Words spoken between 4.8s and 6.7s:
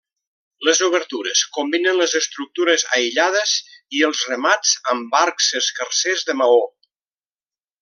amb arcs escarsers de maó.